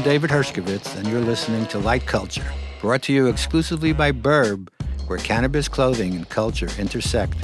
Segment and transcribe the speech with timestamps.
[0.00, 2.50] I'm David Hershkovits, and you're listening to Light Culture,
[2.80, 4.70] brought to you exclusively by Burb,
[5.08, 7.34] where cannabis clothing and culture intersect.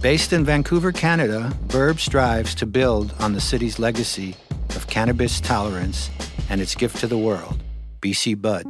[0.00, 4.34] Based in Vancouver, Canada, Burb strives to build on the city's legacy
[4.70, 6.10] of cannabis tolerance
[6.48, 7.62] and its gift to the world,
[8.00, 8.64] BC Bud.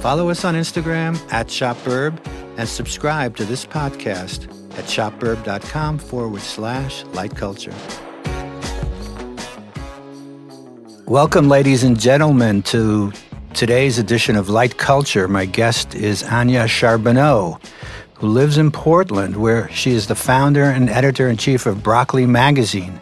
[0.00, 2.16] Follow us on Instagram at ShopBurb
[2.56, 4.44] and subscribe to this podcast
[4.78, 7.74] at shopburb.com forward slash light culture.
[11.06, 13.12] Welcome, ladies and gentlemen, to
[13.54, 15.28] today's edition of Light Culture.
[15.28, 17.60] My guest is Anja Charbonneau,
[18.14, 22.26] who lives in Portland, where she is the founder and editor in chief of Broccoli
[22.26, 23.00] Magazine,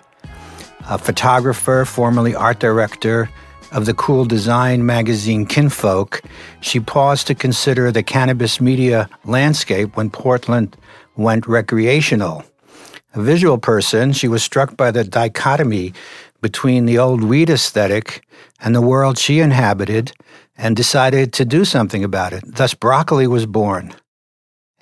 [0.87, 3.31] a photographer, formerly art director
[3.73, 6.21] of the cool design magazine Kinfolk.
[6.61, 10.77] She paused to consider the cannabis media landscape when Portland
[11.17, 12.45] went recreational.
[13.17, 15.95] A visual person, she was struck by the dichotomy
[16.45, 18.23] between the old weed aesthetic
[18.61, 20.13] and the world she inhabited
[20.59, 22.45] and decided to do something about it.
[22.47, 23.95] Thus, Broccoli was born.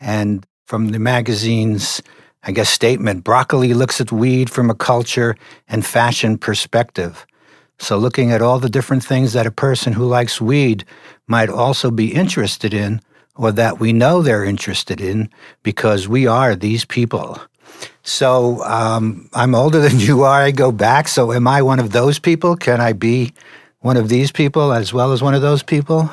[0.00, 2.02] And from the magazine's,
[2.42, 5.36] I guess, statement, Broccoli looks at weed from a culture
[5.68, 7.24] and fashion perspective.
[7.78, 10.84] So, looking at all the different things that a person who likes weed
[11.28, 13.00] might also be interested in
[13.36, 15.30] or that we know they're interested in
[15.62, 17.38] because we are these people.
[18.02, 20.42] So um, I'm older than you are.
[20.42, 21.08] I go back.
[21.08, 22.56] So am I one of those people?
[22.56, 23.32] Can I be
[23.80, 26.10] one of these people as well as one of those people?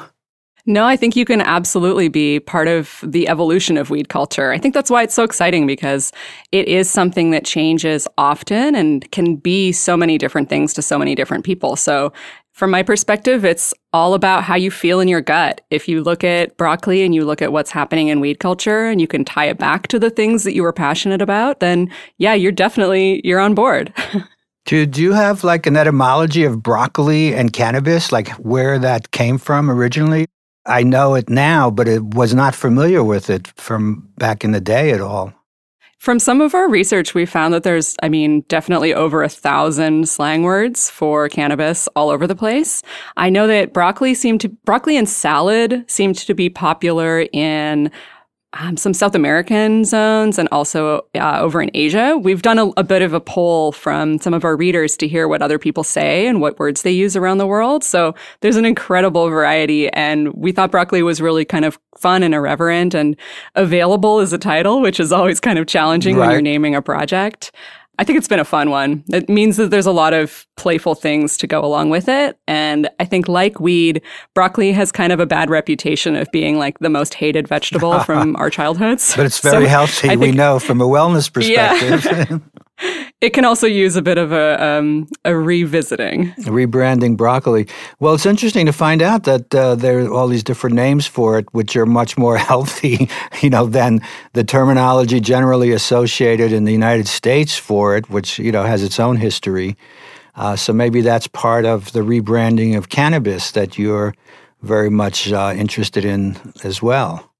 [0.66, 4.52] No, I think you can absolutely be part of the evolution of weed culture.
[4.52, 6.12] I think that's why it's so exciting because
[6.52, 11.00] it is something that changes often and can be so many different things to so
[11.00, 11.76] many different people.
[11.76, 12.14] So
[12.60, 15.62] from my perspective, it's all about how you feel in your gut.
[15.70, 19.00] If you look at broccoli and you look at what's happening in weed culture and
[19.00, 22.34] you can tie it back to the things that you were passionate about, then yeah,
[22.34, 23.94] you're definitely you're on board.
[24.66, 29.38] do, do you have like an etymology of broccoli and cannabis, like where that came
[29.38, 30.28] from originally?
[30.66, 34.60] I know it now, but it was not familiar with it from back in the
[34.60, 35.34] day at all.
[36.00, 40.08] From some of our research, we found that there's, I mean, definitely over a thousand
[40.08, 42.82] slang words for cannabis all over the place.
[43.18, 47.92] I know that broccoli seemed to, broccoli and salad seemed to be popular in
[48.54, 52.18] um, some South American zones and also uh, over in Asia.
[52.18, 55.28] We've done a, a, bit of a poll from some of our readers to hear
[55.28, 57.84] what other people say and what words they use around the world.
[57.84, 59.90] So there's an incredible variety.
[59.90, 63.16] And we thought broccoli was really kind of fun and irreverent and
[63.54, 66.26] available as a title, which is always kind of challenging right.
[66.26, 67.52] when you're naming a project.
[68.00, 69.04] I think it's been a fun one.
[69.12, 72.40] It means that there's a lot of playful things to go along with it.
[72.48, 74.02] And I think, like weed,
[74.34, 78.36] broccoli has kind of a bad reputation of being like the most hated vegetable from
[78.38, 79.14] our childhoods.
[79.18, 82.06] But it's very so healthy, think, we know, from a wellness perspective.
[82.06, 82.38] Yeah.
[83.22, 86.32] it can also use a bit of a, um, a revisiting.
[86.40, 87.68] Rebranding broccoli.
[88.00, 91.38] Well, it's interesting to find out that uh, there are all these different names for
[91.38, 93.10] it, which are much more healthy,
[93.42, 94.02] you know, than
[94.34, 99.00] the terminology generally associated in the United States for it, which, you know, has its
[99.00, 99.76] own history.
[100.36, 104.14] Uh, so maybe that's part of the rebranding of cannabis that you're
[104.62, 107.34] very much uh, interested in as well.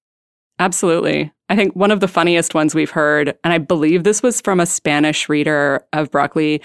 [0.58, 1.32] Absolutely.
[1.50, 4.60] I think one of the funniest ones we've heard, and I believe this was from
[4.60, 6.62] a Spanish reader of Broccoli.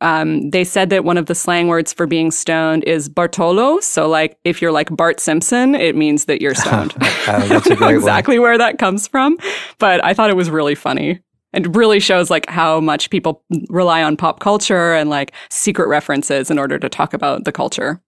[0.00, 3.80] Um, they said that one of the slang words for being stoned is Bartolo.
[3.80, 6.92] So, like, if you're like Bart Simpson, it means that you're stoned.
[7.26, 9.36] that's a great exactly where that comes from.
[9.78, 11.20] But I thought it was really funny
[11.52, 16.50] and really shows like how much people rely on pop culture and like secret references
[16.50, 18.00] in order to talk about the culture.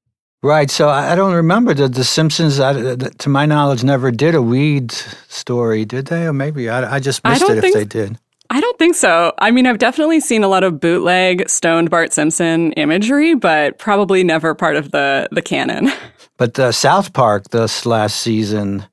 [0.42, 0.70] Right.
[0.70, 2.56] So I don't remember the the Simpsons.
[2.56, 4.92] to my knowledge, never did a weed
[5.28, 6.26] story, did they?
[6.26, 8.18] Or maybe I, I just missed I it if they did.
[8.52, 9.32] I don't think so.
[9.38, 14.24] I mean, I've definitely seen a lot of bootleg stoned Bart Simpson imagery, but probably
[14.24, 15.92] never part of the the canon.
[16.36, 18.86] But uh, South Park this last season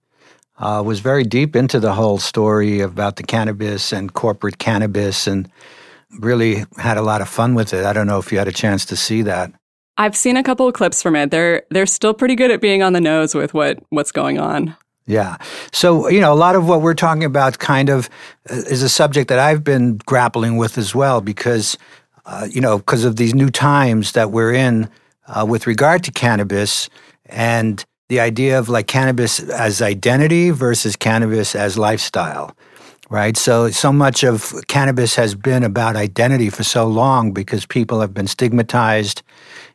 [0.57, 5.49] uh, was very deep into the whole story about the cannabis and corporate cannabis, and
[6.19, 7.85] really had a lot of fun with it.
[7.85, 9.53] I don't know if you had a chance to see that.
[9.97, 11.31] I've seen a couple of clips from it.
[11.31, 14.75] They're they're still pretty good at being on the nose with what what's going on.
[15.05, 15.37] Yeah.
[15.71, 18.09] So, you know, a lot of what we're talking about kind of
[18.49, 21.77] uh, is a subject that I've been grappling with as well because
[22.25, 24.89] uh, you know, because of these new times that we're in
[25.27, 26.89] uh, with regard to cannabis
[27.25, 32.55] and the idea of like cannabis as identity versus cannabis as lifestyle
[33.09, 33.37] right?
[33.37, 38.13] So, so much of cannabis has been about identity for so long because people have
[38.13, 39.23] been stigmatized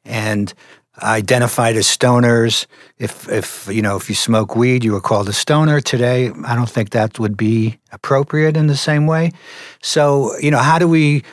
[0.04, 0.52] and
[1.02, 2.66] identified as stoners.
[2.98, 5.80] If, if you know, if you smoke weed, you were called a stoner.
[5.80, 9.32] Today, I don't think that would be appropriate in the same way.
[9.82, 11.24] So, you know, how do we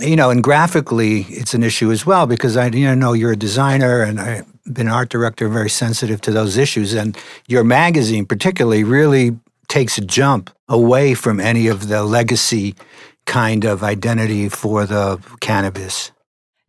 [0.00, 3.36] you know, and graphically, it's an issue as well because I you know you're a
[3.36, 7.16] designer and I've been an art director, very sensitive to those issues, and
[7.46, 9.36] your magazine particularly really
[9.68, 12.74] takes a jump away from any of the legacy
[13.26, 16.12] kind of identity for the cannabis.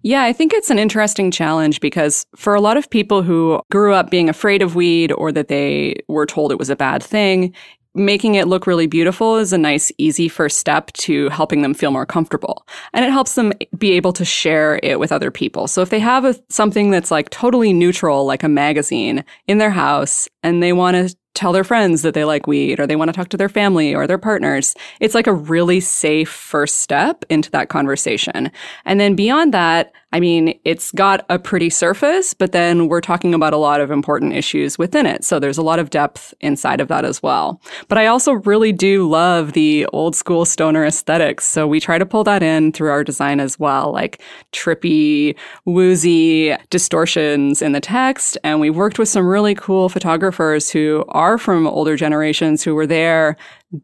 [0.02, 3.94] Yeah, I think it's an interesting challenge because for a lot of people who grew
[3.94, 7.54] up being afraid of weed or that they were told it was a bad thing,
[7.96, 11.92] making it look really beautiful is a nice, easy first step to helping them feel
[11.92, 12.66] more comfortable.
[12.94, 15.68] And it helps them be able to share it with other people.
[15.68, 19.72] So if they have a, something that's like totally neutral, like a magazine in their
[19.72, 23.08] house, and they want to tell their friends that they like weed or they want
[23.08, 24.76] to talk to their family or their partners.
[25.00, 28.52] It's like a really safe first step into that conversation.
[28.84, 33.34] And then beyond that, I mean, it's got a pretty surface, but then we're talking
[33.34, 35.24] about a lot of important issues within it.
[35.24, 37.62] So there's a lot of depth inside of that as well.
[37.88, 41.48] But I also really do love the old school stoner aesthetics.
[41.48, 44.22] So we try to pull that in through our design as well, like
[44.52, 48.38] trippy, woozy distortions in the text.
[48.44, 52.88] And we worked with some really cool photographers who are from older generations who were
[52.88, 53.38] there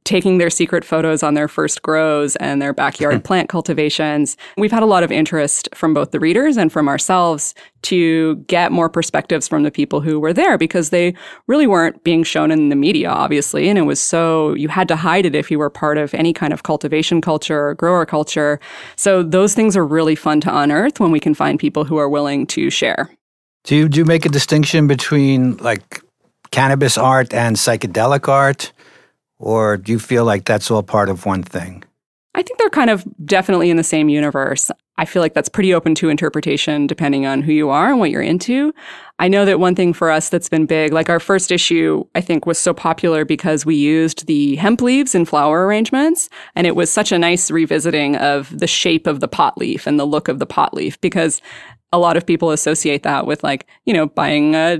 [0.03, 4.35] taking their secret photos on their first grows and their backyard plant cultivations.
[4.57, 7.53] We've had a lot of interest from both the readers and from ourselves
[7.83, 11.13] to get more perspectives from the people who were there because they
[11.47, 13.69] really weren't being shown in the media, obviously.
[13.69, 16.33] And it was so, you had to hide it if you were part of any
[16.33, 18.59] kind of cultivation culture or grower culture.
[18.95, 22.09] So those things are really fun to unearth when we can find people who are
[22.09, 23.11] willing to share.
[23.65, 26.01] Do you, do you make a distinction between like
[26.51, 28.71] cannabis art and psychedelic art?
[29.39, 31.83] Or do you feel like that's all part of one thing?
[32.35, 34.69] I think they're kind of definitely in the same universe.
[34.97, 38.11] I feel like that's pretty open to interpretation depending on who you are and what
[38.11, 38.73] you're into.
[39.19, 42.19] I know that one thing for us that's been big, like our first issue, I
[42.19, 46.29] think was so popular because we used the hemp leaves in flower arrangements.
[46.55, 49.97] And it was such a nice revisiting of the shape of the pot leaf and
[49.97, 51.41] the look of the pot leaf because
[51.93, 54.79] a lot of people associate that with like, you know, buying a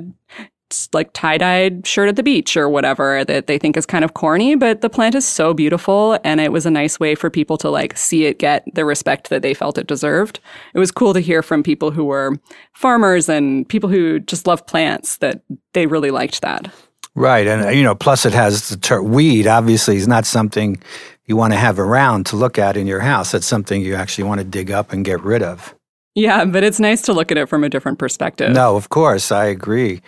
[0.94, 4.56] like tie-dyed shirt at the beach or whatever that they think is kind of corny
[4.56, 7.69] but the plant is so beautiful and it was a nice way for people to
[7.69, 10.39] like see it get the respect that they felt it deserved
[10.74, 12.33] it was cool to hear from people who were
[12.74, 15.42] farmers and people who just love plants that
[15.74, 16.72] they really liked that
[17.16, 20.81] right and you know plus it has the ter- weed obviously is not something
[21.25, 24.24] you want to have around to look at in your house that's something you actually
[24.24, 25.75] want to dig up and get rid of
[26.16, 28.54] yeah, but it's nice to look at it from a different perspective.
[28.54, 30.01] No, of course, I agree.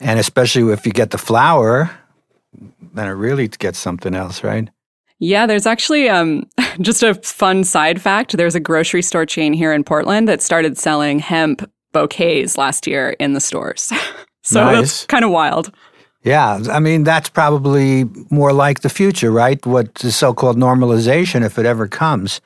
[0.00, 1.90] And especially if you get the flower,
[2.94, 4.68] then it really gets something else, right?
[5.18, 6.48] Yeah, there's actually um,
[6.80, 8.36] just a fun side fact.
[8.36, 13.10] There's a grocery store chain here in Portland that started selling hemp bouquets last year
[13.18, 13.92] in the stores.
[14.42, 14.74] so nice.
[14.74, 15.72] that's kind of wild.
[16.22, 19.64] Yeah, I mean, that's probably more like the future, right?
[19.64, 22.40] What the so called normalization, if it ever comes.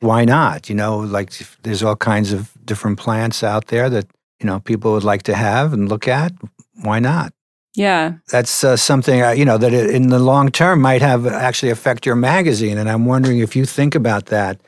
[0.00, 0.68] Why not?
[0.68, 1.32] You know, like
[1.62, 4.06] there's all kinds of different plants out there that,
[4.40, 6.32] you know, people would like to have and look at
[6.82, 7.32] why not?
[7.74, 8.14] Yeah.
[8.30, 12.06] That's uh, something, uh, you know, that in the long term might have actually affect
[12.06, 12.78] your magazine.
[12.78, 14.60] And I'm wondering if you think about that,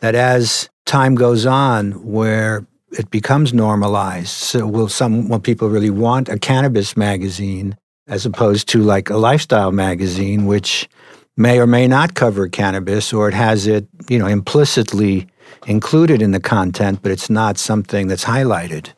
[0.00, 5.90] that as time goes on, where it becomes normalized, so will some, will people really
[5.90, 10.88] want a cannabis magazine as opposed to like a lifestyle magazine, which
[11.36, 15.26] may or may not cover cannabis or it has it, you know, implicitly
[15.66, 18.92] included in the content, but it's not something that's highlighted?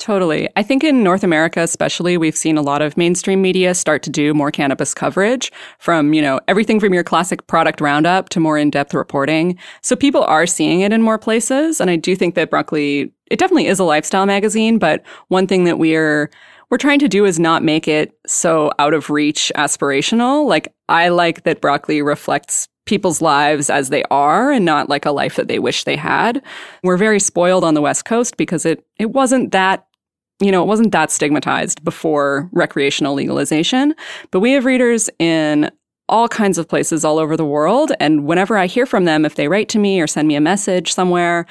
[0.00, 0.48] Totally.
[0.56, 4.10] I think in North America, especially, we've seen a lot of mainstream media start to
[4.10, 8.56] do more cannabis coverage from, you know, everything from your classic product roundup to more
[8.56, 9.58] in-depth reporting.
[9.82, 11.82] So people are seeing it in more places.
[11.82, 15.64] And I do think that Broccoli, it definitely is a lifestyle magazine, but one thing
[15.64, 16.30] that we're
[16.70, 20.48] we're trying to do is not make it so out of reach aspirational.
[20.48, 25.10] Like I like that Broccoli reflects people's lives as they are and not like a
[25.10, 26.42] life that they wish they had.
[26.82, 29.84] We're very spoiled on the West Coast because it it wasn't that
[30.40, 33.94] you know, it wasn't that stigmatized before recreational legalization,
[34.30, 35.70] but we have readers in
[36.08, 37.92] all kinds of places all over the world.
[38.00, 40.40] And whenever I hear from them, if they write to me or send me a
[40.40, 41.46] message somewhere,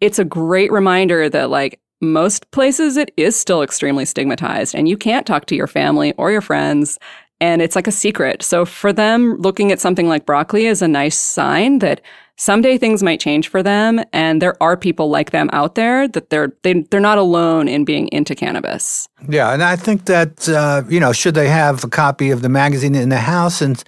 [0.00, 4.96] it's a great reminder that, like, most places it is still extremely stigmatized and you
[4.96, 6.98] can't talk to your family or your friends
[7.40, 8.42] and it's like a secret.
[8.42, 12.00] So for them, looking at something like broccoli is a nice sign that
[12.36, 16.30] someday things might change for them and there are people like them out there that
[16.30, 19.08] they're they, they're not alone in being into cannabis.
[19.28, 22.48] Yeah and i think that uh, you know should they have a copy of the
[22.48, 23.82] magazine in the house and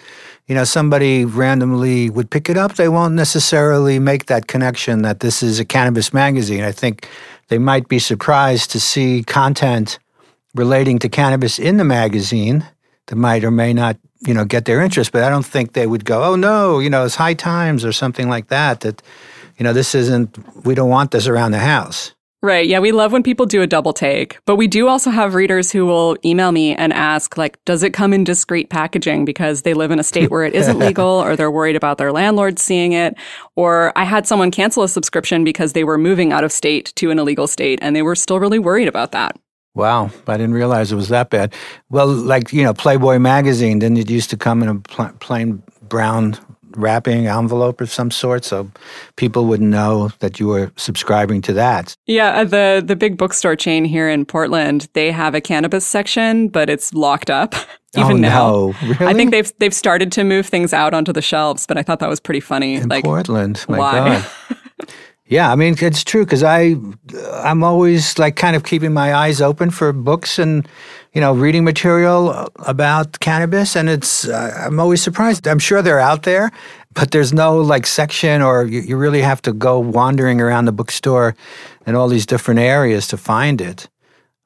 [0.46, 5.20] you know somebody randomly would pick it up they won't necessarily make that connection that
[5.20, 6.62] this is a cannabis magazine.
[6.62, 7.08] I think
[7.48, 9.98] they might be surprised to see content
[10.54, 12.66] relating to cannabis in the magazine
[13.06, 15.86] that might or may not you know get their interest but i don't think they
[15.86, 19.02] would go oh no you know it's high times or something like that that
[19.58, 22.12] you know, this isn't, we don't want this around the house.
[22.42, 22.68] Right.
[22.68, 24.38] Yeah, we love when people do a double take.
[24.44, 27.92] But we do also have readers who will email me and ask, like, does it
[27.92, 31.34] come in discreet packaging because they live in a state where it isn't legal or
[31.34, 33.16] they're worried about their landlord seeing it?
[33.56, 37.10] Or I had someone cancel a subscription because they were moving out of state to
[37.10, 39.36] an illegal state and they were still really worried about that.
[39.76, 41.54] Wow, I didn't realize it was that bad.
[41.90, 45.62] Well, like, you know, Playboy magazine, didn't it used to come in a pl- plain
[45.83, 46.37] brown
[46.76, 48.71] wrapping envelope of some sort so
[49.16, 51.97] people wouldn't know that you were subscribing to that.
[52.06, 56.49] Yeah, uh, the the big bookstore chain here in Portland, they have a cannabis section,
[56.49, 57.54] but it's locked up.
[57.97, 58.75] Even oh, now, no.
[58.83, 59.06] really?
[59.06, 61.99] I think they've they've started to move things out onto the shelves, but I thought
[62.00, 62.75] that was pretty funny.
[62.75, 63.64] in like Portland.
[63.68, 63.92] My why?
[63.92, 64.30] God.
[65.28, 66.76] Yeah, I mean it's true because I,
[67.33, 70.68] I'm always like kind of keeping my eyes open for books and,
[71.14, 75.49] you know, reading material about cannabis, and it's I'm always surprised.
[75.49, 76.52] I'm sure they're out there,
[76.95, 80.73] but there's no like section, or you, you really have to go wandering around the
[80.73, 81.35] bookstore
[81.87, 83.88] in all these different areas to find it.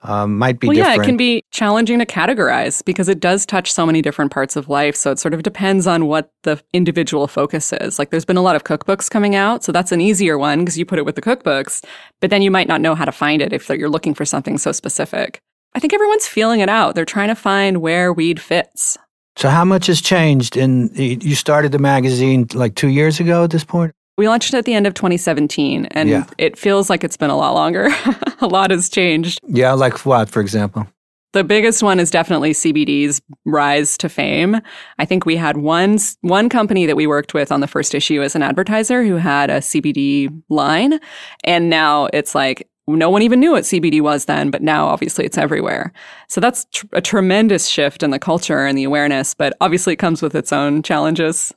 [0.03, 0.97] Um, might be well, different.
[0.97, 4.57] yeah, it can be challenging to categorize because it does touch so many different parts
[4.57, 4.97] of life.
[4.97, 7.99] So it sort of depends on what the individual focus is.
[7.99, 10.79] Like there's been a lot of cookbooks coming out, so that's an easier one because
[10.79, 11.85] you put it with the cookbooks,
[12.21, 14.57] but then you might not know how to find it if you're looking for something
[14.57, 15.43] so specific.
[15.75, 16.95] I think everyone's feeling it out.
[16.95, 18.97] They're trying to find where weed fits.
[19.37, 20.57] So how much has changed?
[20.57, 23.93] In you started the magazine like two years ago at this point.
[24.21, 26.25] We launched it at the end of 2017, and Yeah.
[26.37, 27.89] it feels like it's been a lot longer.
[28.43, 29.41] a lot has changed.
[29.49, 30.87] Yeah, like what, for example?
[31.33, 34.61] The biggest one is definitely CBD's rise to fame.
[34.99, 38.21] I think we had one one company that we worked with on the first issue
[38.21, 41.01] as an advertiser who had a CBD line,
[41.45, 45.25] and now it's like no one even knew what CBD was then, but now obviously
[45.25, 45.95] it's everywhere.
[46.29, 49.99] So that's tr- a tremendous shift in the culture and the awareness, but obviously it
[49.99, 51.55] comes with its own challenges.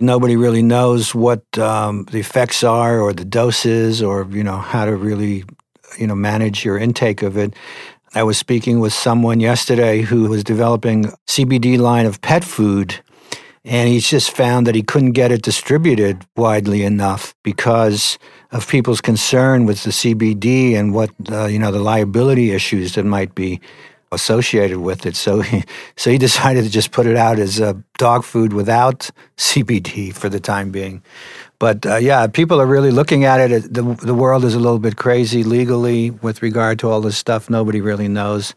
[0.00, 4.84] Nobody really knows what um, the effects are or the doses or you know how
[4.84, 5.44] to really
[5.98, 7.54] you know manage your intake of it.
[8.14, 13.00] I was speaking with someone yesterday who was developing cbd line of pet food
[13.64, 18.18] and he's just found that he couldn't get it distributed widely enough because
[18.50, 23.04] of people's concern with the cbd and what uh, you know the liability issues that
[23.04, 23.60] might be
[24.12, 25.16] associated with it.
[25.16, 25.64] So he,
[25.96, 30.28] so he decided to just put it out as uh, dog food without CBD for
[30.28, 31.02] the time being.
[31.58, 33.72] But uh, yeah, people are really looking at it.
[33.72, 37.50] The, the world is a little bit crazy legally with regard to all this stuff.
[37.50, 38.54] Nobody really knows,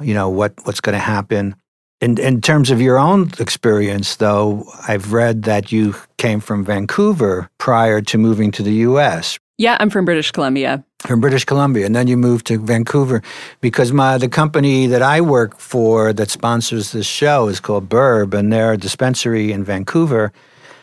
[0.00, 1.56] you know, what, what's going to happen.
[2.00, 7.48] In, in terms of your own experience, though, I've read that you came from Vancouver
[7.58, 10.84] prior to moving to the U.S Yeah, I'm from British Columbia.
[11.06, 13.22] from British Columbia, and then you moved to Vancouver
[13.60, 18.34] because my the company that I work for that sponsors this show is called Burb,
[18.34, 20.32] and they're a dispensary in Vancouver.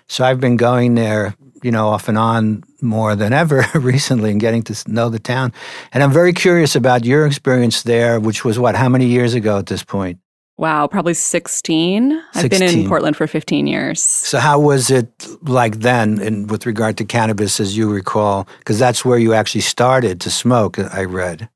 [0.07, 4.39] So I've been going there, you know, off and on more than ever recently, and
[4.39, 5.51] getting to know the town.
[5.91, 8.75] And I'm very curious about your experience there, which was what?
[8.75, 10.19] How many years ago at this point?
[10.59, 12.21] Wow, probably 16.
[12.35, 14.03] I've been in Portland for 15 years.
[14.03, 15.09] So how was it
[15.43, 18.45] like then, in, with regard to cannabis, as you recall?
[18.57, 20.77] Because that's where you actually started to smoke.
[20.77, 21.47] I read.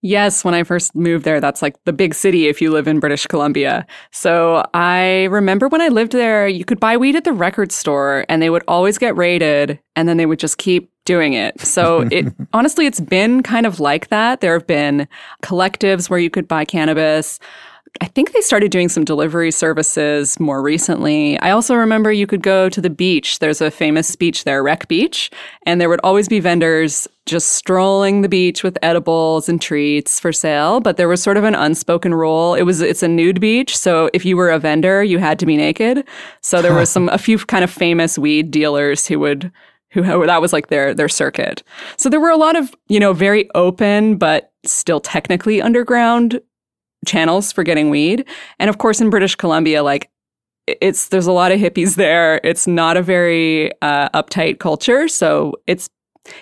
[0.00, 3.00] Yes, when I first moved there, that's like the big city if you live in
[3.00, 3.84] British Columbia.
[4.12, 8.24] So I remember when I lived there, you could buy weed at the record store
[8.28, 11.60] and they would always get raided and then they would just keep doing it.
[11.60, 14.40] So it honestly, it's been kind of like that.
[14.40, 15.08] There have been
[15.42, 17.40] collectives where you could buy cannabis.
[18.00, 21.38] I think they started doing some delivery services more recently.
[21.40, 23.38] I also remember you could go to the beach.
[23.38, 25.30] There's a famous beach there, Wreck Beach,
[25.66, 30.32] and there would always be vendors just strolling the beach with edibles and treats for
[30.32, 30.80] sale.
[30.80, 32.54] But there was sort of an unspoken rule.
[32.54, 35.46] It was it's a nude beach, so if you were a vendor, you had to
[35.46, 36.04] be naked.
[36.40, 39.52] So there was some a few kind of famous weed dealers who would
[39.90, 41.62] who who- that was like their their circuit.
[41.98, 46.40] So there were a lot of you know very open but still technically underground
[47.06, 48.26] channels for getting weed.
[48.58, 50.10] And of course, in British Columbia, like
[50.66, 52.40] it's there's a lot of hippies there.
[52.44, 55.88] It's not a very uh, uptight culture, so it's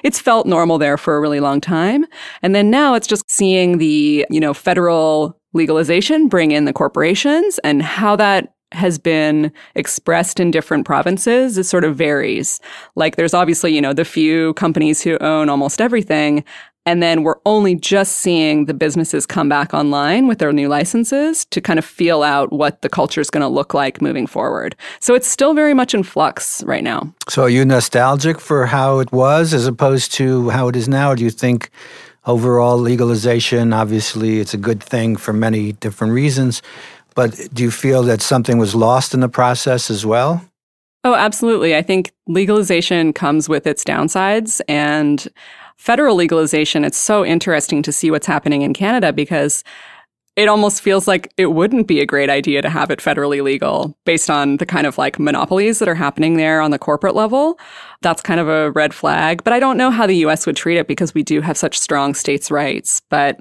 [0.05, 2.05] it's felt normal there for a really long time.
[2.43, 7.59] And then now it's just seeing the you know federal legalization bring in the corporations
[7.65, 12.61] and how that has been expressed in different provinces it sort of varies
[12.95, 16.45] like there's obviously you know the few companies who own almost everything
[16.91, 21.45] and then we're only just seeing the businesses come back online with their new licenses
[21.45, 24.75] to kind of feel out what the culture is going to look like moving forward.
[24.99, 27.15] So it's still very much in flux right now.
[27.29, 31.13] So are you nostalgic for how it was as opposed to how it is now?
[31.13, 31.71] Or do you think
[32.27, 36.61] overall legalization, obviously, it's a good thing for many different reasons,
[37.15, 40.45] but do you feel that something was lost in the process as well?
[41.05, 41.77] Oh, absolutely.
[41.77, 45.29] I think legalization comes with its downsides and
[45.81, 49.65] federal legalization, it's so interesting to see what's happening in Canada because
[50.37, 53.97] it almost feels like it wouldn't be a great idea to have it federally legal
[54.05, 57.59] based on the kind of like monopolies that are happening there on the corporate level.
[58.03, 59.43] That's kind of a red flag.
[59.43, 61.79] But I don't know how the US would treat it because we do have such
[61.79, 63.01] strong states' rights.
[63.09, 63.41] But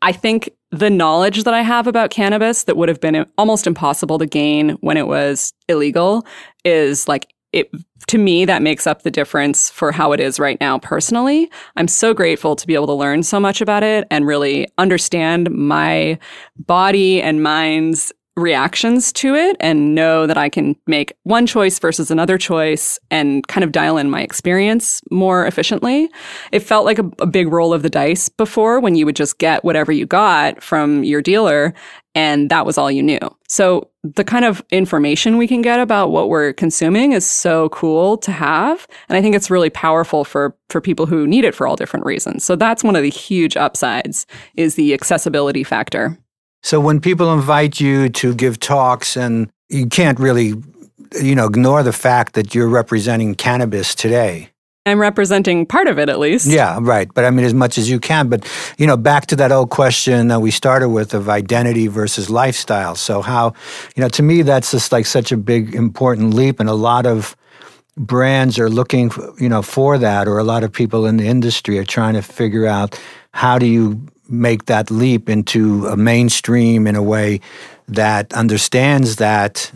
[0.00, 3.66] I think the knowledge that I have about cannabis that would have been uh, almost
[3.66, 6.24] impossible to gain when it was illegal
[6.64, 7.68] is like it
[8.10, 11.48] to me that makes up the difference for how it is right now personally.
[11.76, 15.48] I'm so grateful to be able to learn so much about it and really understand
[15.52, 16.18] my
[16.58, 22.10] body and mind's reactions to it and know that I can make one choice versus
[22.10, 26.08] another choice and kind of dial in my experience more efficiently.
[26.52, 29.38] It felt like a, a, big roll of the dice before when you would just
[29.38, 31.74] get whatever you got from your dealer
[32.14, 33.20] and that was all you knew.
[33.48, 38.16] So the kind of information we can get about what we're consuming is so cool
[38.18, 41.66] to have and I think it's really powerful for for people who need it for
[41.66, 42.44] all different reasons.
[42.44, 46.18] So that's one of the huge upsides is the accessibility factor.
[46.62, 50.54] So when people invite you to give talks, and you can't really,
[51.20, 54.50] you know, ignore the fact that you're representing cannabis today.
[54.86, 56.46] I'm representing part of it at least.
[56.46, 57.08] Yeah, right.
[57.12, 58.28] But I mean, as much as you can.
[58.28, 62.30] But, you know, back to that old question that we started with of identity versus
[62.30, 62.94] lifestyle.
[62.94, 63.52] So, how,
[63.94, 66.60] you know, to me, that's just like such a big, important leap.
[66.60, 67.36] And a lot of
[67.96, 71.78] brands are looking, you know, for that, or a lot of people in the industry
[71.78, 72.98] are trying to figure out
[73.32, 74.00] how do you
[74.30, 77.40] make that leap into a mainstream in a way
[77.88, 79.70] that understands that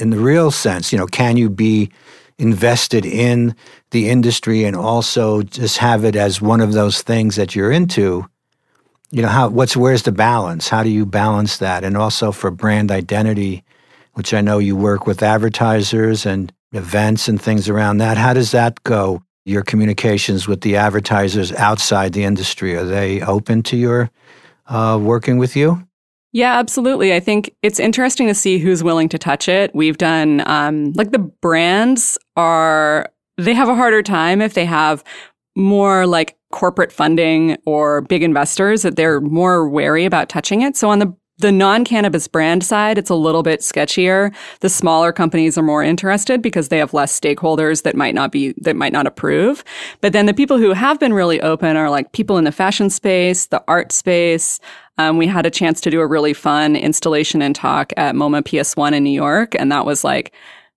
[0.00, 0.92] in the real sense.
[0.92, 1.90] You know, can you be
[2.38, 3.54] invested in
[3.90, 8.26] the industry and also just have it as one of those things that you're into?
[9.10, 10.68] You know, how what's where's the balance?
[10.68, 11.84] How do you balance that?
[11.84, 13.64] And also for brand identity,
[14.14, 18.16] which I know you work with advertisers and events and things around that.
[18.16, 19.22] How does that go?
[19.44, 22.76] Your communications with the advertisers outside the industry?
[22.76, 24.10] Are they open to your
[24.66, 25.86] uh, working with you?
[26.32, 27.12] Yeah, absolutely.
[27.12, 29.74] I think it's interesting to see who's willing to touch it.
[29.74, 35.02] We've done, um, like, the brands are, they have a harder time if they have
[35.56, 40.76] more like corporate funding or big investors that they're more wary about touching it.
[40.76, 44.34] So on the the non cannabis brand side, it's a little bit sketchier.
[44.60, 48.54] The smaller companies are more interested because they have less stakeholders that might not be,
[48.58, 49.64] that might not approve.
[50.00, 52.90] But then the people who have been really open are like people in the fashion
[52.90, 54.60] space, the art space.
[54.98, 58.42] Um, we had a chance to do a really fun installation and talk at MoMA
[58.42, 59.54] PS1 in New York.
[59.54, 60.32] And that was like,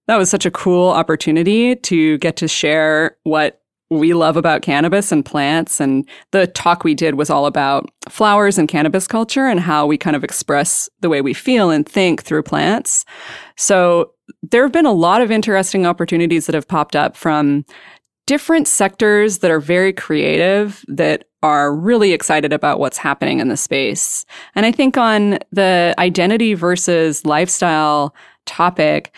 [0.08, 3.63] that was such a cool opportunity to get to share what
[4.00, 5.80] we love about cannabis and plants.
[5.80, 9.98] And the talk we did was all about flowers and cannabis culture and how we
[9.98, 13.06] kind of express the way we feel and think through plants.
[13.56, 17.66] So there have been a lot of interesting opportunities that have popped up from
[18.26, 23.58] different sectors that are very creative that are really excited about what's happening in the
[23.58, 24.26] space.
[24.56, 29.14] And I think on the identity versus lifestyle topic,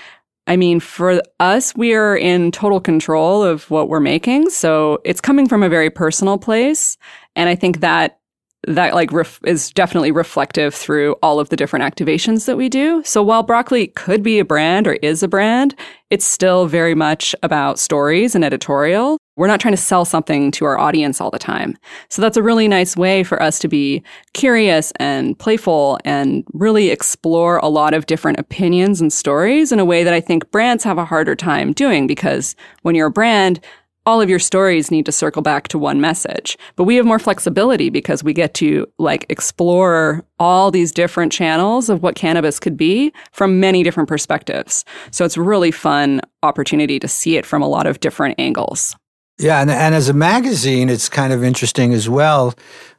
[0.48, 4.50] I mean, for us, we are in total control of what we're making.
[4.50, 6.98] So it's coming from a very personal place.
[7.36, 8.20] And I think that
[8.68, 13.04] that like ref- is definitely reflective through all of the different activations that we do.
[13.04, 15.76] So while broccoli could be a brand or is a brand,
[16.10, 19.18] it's still very much about stories and editorial.
[19.38, 21.78] We're not trying to sell something to our audience all the time.
[22.10, 24.02] So that's a really nice way for us to be
[24.34, 29.86] curious and playful and really explore a lot of different opinions and stories in a
[29.86, 33.60] way that I think brands have a harder time doing because when you're a brand,
[34.06, 36.58] all of your stories need to circle back to one message.
[36.76, 41.90] But we have more flexibility because we get to like explore all these different channels
[41.90, 44.86] of what cannabis could be from many different perspectives.
[45.12, 48.96] So it's a really fun opportunity to see it from a lot of different angles.
[49.38, 52.54] Yeah, and, and as a magazine, it's kind of interesting as well.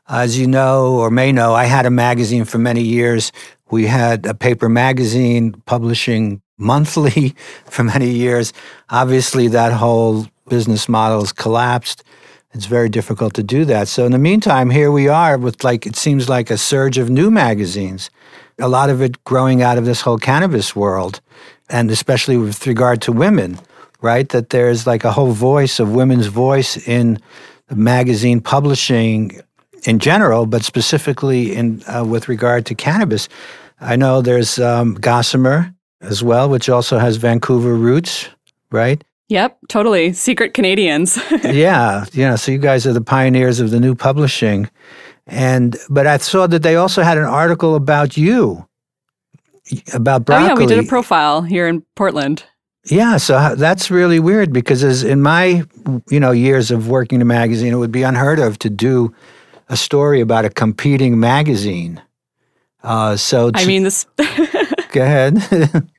[0.08, 3.32] As you know or may know, I had a magazine for many years.
[3.70, 8.52] We had a paper magazine publishing monthly for many years.
[8.90, 12.04] Obviously, that whole business model has collapsed.
[12.52, 13.88] It's very difficult to do that.
[13.88, 17.10] So in the meantime, here we are with like it seems like a surge of
[17.10, 18.10] new magazines.
[18.58, 21.20] A lot of it growing out of this whole cannabis world,
[21.68, 23.58] and especially with regard to women,
[24.02, 24.28] right?
[24.28, 27.18] That there's like a whole voice of women's voice in
[27.74, 29.40] magazine publishing
[29.84, 33.28] in general, but specifically in uh, with regard to cannabis.
[33.80, 38.28] I know there's um, Gossamer as well, which also has Vancouver roots,
[38.70, 39.02] right?
[39.28, 40.12] Yep, totally.
[40.12, 41.16] Secret Canadians.
[41.44, 42.36] yeah, yeah.
[42.36, 44.70] So you guys are the pioneers of the new publishing.
[45.26, 48.66] And but I saw that they also had an article about you
[49.92, 50.46] about broccoli.
[50.46, 52.44] Oh yeah, we did a profile here in Portland.
[52.86, 55.64] Yeah, so that's really weird because as in my
[56.08, 59.14] you know years of working in a magazine, it would be unheard of to do
[59.68, 62.00] a story about a competing magazine.
[62.82, 64.06] Uh, so I mean, this.
[64.92, 65.88] go ahead.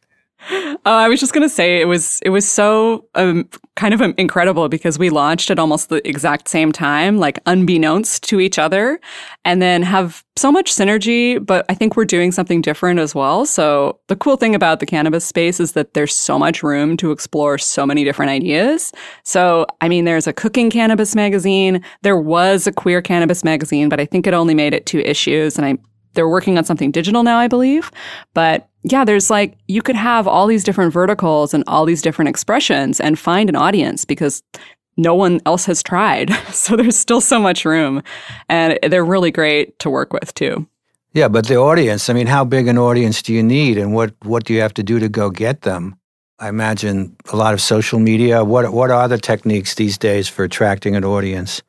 [0.49, 4.69] Oh, I was just gonna say it was it was so um, kind of incredible
[4.69, 8.99] because we launched at almost the exact same time, like unbeknownst to each other,
[9.43, 11.43] and then have so much synergy.
[11.45, 13.45] But I think we're doing something different as well.
[13.45, 17.11] So the cool thing about the cannabis space is that there's so much room to
[17.11, 18.93] explore so many different ideas.
[19.23, 21.83] So I mean, there's a cooking cannabis magazine.
[22.03, 25.57] There was a queer cannabis magazine, but I think it only made it two issues,
[25.57, 25.77] and I
[26.17, 27.91] they're working on something digital now, I believe.
[28.33, 32.27] But yeah, there's like, you could have all these different verticals and all these different
[32.27, 34.43] expressions and find an audience because
[34.97, 36.31] no one else has tried.
[36.51, 38.01] So there's still so much room.
[38.49, 40.67] And they're really great to work with too.
[41.13, 44.13] Yeah, but the audience, I mean, how big an audience do you need and what,
[44.23, 45.97] what do you have to do to go get them?
[46.39, 48.43] I imagine a lot of social media.
[48.43, 51.61] What, what are the techniques these days for attracting an audience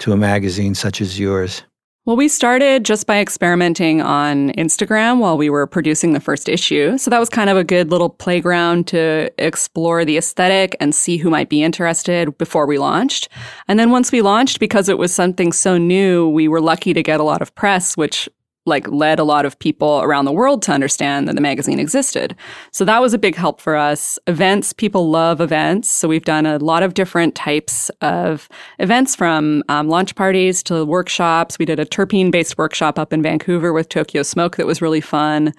[0.00, 1.62] to a magazine such as yours?
[2.10, 6.98] Well, we started just by experimenting on Instagram while we were producing the first issue.
[6.98, 11.18] So that was kind of a good little playground to explore the aesthetic and see
[11.18, 13.28] who might be interested before we launched.
[13.68, 17.02] And then once we launched, because it was something so new, we were lucky to
[17.04, 18.28] get a lot of press, which
[18.70, 22.34] like led a lot of people around the world to understand that the magazine existed.
[22.72, 24.18] So that was a big help for us.
[24.26, 25.90] Events, people love events.
[25.90, 30.86] So we've done a lot of different types of events from um, launch parties to
[30.86, 31.58] workshops.
[31.58, 35.02] We did a terpene based workshop up in Vancouver with Tokyo Smoke that was really
[35.02, 35.52] fun.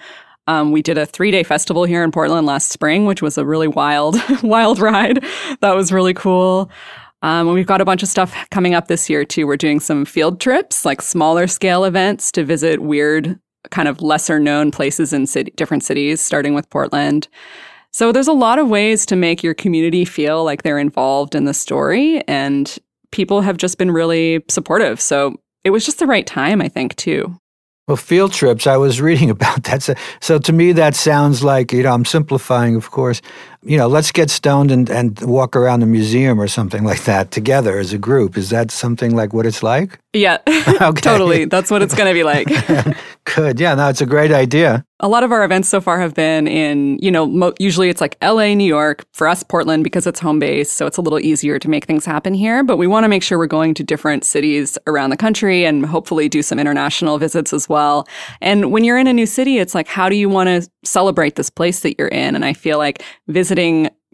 [0.48, 3.46] Um, we did a three day festival here in Portland last spring, which was a
[3.46, 5.24] really wild, wild ride.
[5.60, 6.70] That was really cool.
[7.22, 9.46] Um, we've got a bunch of stuff coming up this year too.
[9.46, 13.38] We're doing some field trips, like smaller scale events to visit weird,
[13.70, 17.28] kind of lesser known places in city, different cities, starting with Portland.
[17.92, 21.44] So there's a lot of ways to make your community feel like they're involved in
[21.44, 22.78] the story, and
[23.10, 25.00] people have just been really supportive.
[25.00, 27.36] So it was just the right time, I think, too.
[27.88, 29.82] Well, field trips, I was reading about that.
[29.82, 33.20] So, so, to me, that sounds like, you know, I'm simplifying, of course.
[33.64, 37.30] You know, let's get stoned and, and walk around the museum or something like that
[37.30, 38.36] together as a group.
[38.36, 39.98] Is that something like what it's like?
[40.14, 40.36] Yeah,
[40.96, 41.46] totally.
[41.46, 42.46] That's what it's going to be like.
[43.34, 43.58] Good.
[43.58, 44.84] Yeah, no, it's a great idea.
[45.00, 48.00] A lot of our events so far have been in, you know, mo- usually it's
[48.00, 50.70] like LA, New York, for us, Portland, because it's home base.
[50.70, 52.62] So it's a little easier to make things happen here.
[52.62, 55.86] But we want to make sure we're going to different cities around the country and
[55.86, 58.06] hopefully do some international visits as well.
[58.42, 61.36] And when you're in a new city, it's like, how do you want to celebrate
[61.36, 62.36] this place that you're in?
[62.36, 63.51] And I feel like visiting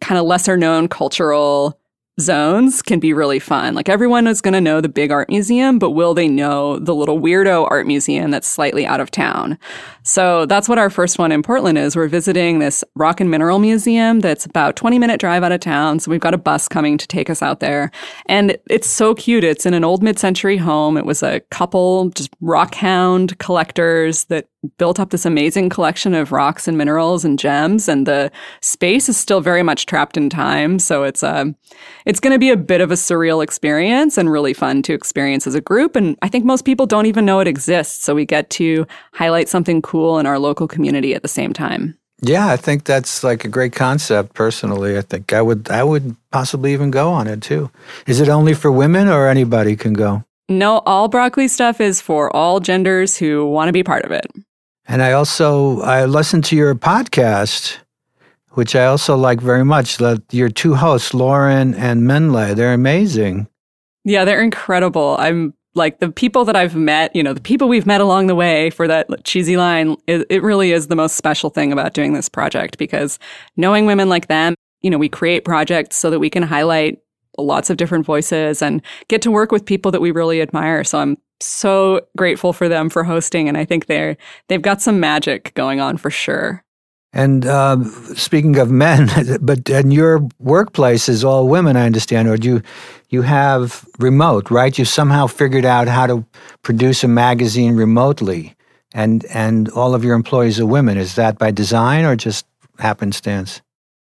[0.01, 1.79] kind of lesser known cultural
[2.21, 3.75] zones can be really fun.
[3.75, 6.95] Like everyone is going to know the big art museum, but will they know the
[6.95, 9.59] little weirdo art museum that's slightly out of town?
[10.03, 11.95] So that's what our first one in Portland is.
[11.95, 16.01] We're visiting this rock and mineral museum that's about 20 minute drive out of town.
[16.01, 17.91] So we've got a bus coming to take us out there.
[18.27, 19.45] And it's so cute.
[19.45, 20.97] It's in an old mid-century home.
[20.97, 26.33] It was a couple just rock hound collectors that built up this amazing collection of
[26.33, 30.81] rocks and minerals and gems and the space is still very much trapped in time
[30.81, 31.57] so it's a um,
[32.09, 35.47] it's going to be a bit of a surreal experience and really fun to experience
[35.47, 38.25] as a group and i think most people don't even know it exists so we
[38.25, 41.97] get to highlight something cool in our local community at the same time.
[42.21, 45.33] Yeah i think that's like a great concept personally i think.
[45.33, 47.71] I would i would possibly even go on it too.
[48.07, 50.25] Is it only for women or anybody can go?
[50.49, 54.27] No, all broccoli stuff is for all genders who want to be part of it.
[54.87, 57.77] And I also I listened to your podcast,
[58.53, 60.01] which I also like very much.
[60.31, 63.49] Your two hosts, Lauren and Mennlay, they're amazing.
[64.05, 65.17] Yeah, they're incredible.
[65.19, 68.35] I'm like the people that I've met, you know, the people we've met along the
[68.35, 72.13] way for that cheesy line, it, it really is the most special thing about doing
[72.13, 73.19] this project because
[73.57, 76.99] knowing women like them, you know, we create projects so that we can highlight
[77.37, 80.85] lots of different voices and get to work with people that we really admire.
[80.85, 84.17] So I'm so grateful for them for hosting, and I think they're
[84.49, 86.65] they've got some magic going on for sure.
[87.13, 89.09] And uh, speaking of men,
[89.41, 92.63] but in your workplace is all women, I understand, or do you
[93.11, 94.79] you have remote, right?
[94.79, 96.27] You somehow figured out how to
[96.63, 98.55] produce a magazine remotely,
[98.93, 100.99] and and all of your employees are women.
[100.99, 102.47] Is that by design or just
[102.79, 103.63] happenstance?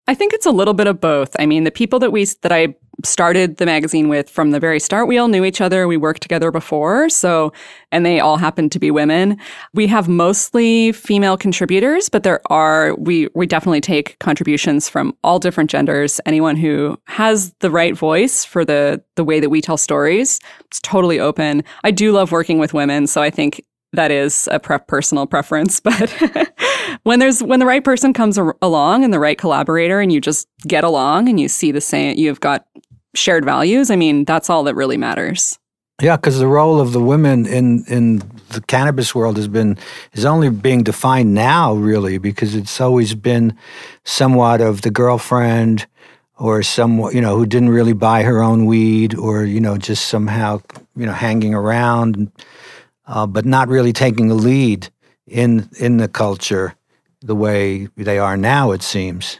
[0.08, 1.36] I think it's a little bit of both.
[1.40, 4.80] I mean, the people that we that I started the magazine with from the very
[4.80, 5.88] start, we all knew each other.
[5.88, 7.52] We worked together before, so
[7.92, 9.38] and they all happened to be women.
[9.74, 15.40] We have mostly female contributors, but there are we we definitely take contributions from all
[15.40, 16.20] different genders.
[16.26, 20.80] Anyone who has the right voice for the the way that we tell stories, it's
[20.82, 21.64] totally open.
[21.84, 26.10] I do love working with women, so I think that is a personal preference, but
[27.04, 30.48] when there's when the right person comes along and the right collaborator and you just
[30.68, 32.66] get along and you see the same you've got
[33.14, 35.60] shared values, I mean, that's all that really matters.
[36.02, 39.78] Yeah, because the role of the women in in the cannabis world has been
[40.14, 43.56] is only being defined now, really, because it's always been
[44.04, 45.86] somewhat of the girlfriend
[46.40, 50.08] or someone you know who didn't really buy her own weed, or you know just
[50.08, 50.60] somehow
[50.96, 52.32] you know hanging around,
[53.06, 54.90] uh, but not really taking the lead
[55.28, 56.74] in in the culture
[57.22, 58.72] the way they are now.
[58.72, 59.40] It seems.